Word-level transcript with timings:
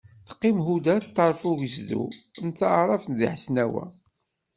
Teqqim 0.27 0.57
Huda 0.65 0.95
ṭṭerf 1.07 1.41
n 1.45 1.49
ugezdu 1.49 2.03
n 2.45 2.47
taɛrabt 2.59 3.07
deg 3.19 3.29
Ḥesnawa. 3.33 3.85